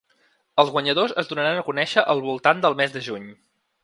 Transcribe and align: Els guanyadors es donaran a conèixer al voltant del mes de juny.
Els 0.61 0.69
guanyadors 0.77 1.13
es 1.23 1.29
donaran 1.33 1.59
a 1.59 1.65
conèixer 1.67 2.05
al 2.15 2.23
voltant 2.31 2.65
del 2.65 2.79
mes 2.81 2.97
de 2.97 3.05
juny. 3.09 3.29